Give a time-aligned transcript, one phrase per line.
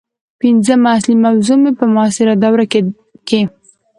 [0.41, 2.65] پنځمه اصلي موضوع مې په معاصره دوره
[3.27, 3.41] کې